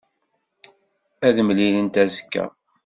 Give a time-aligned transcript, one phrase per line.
[1.27, 2.45] Ad t-mlilent azekka.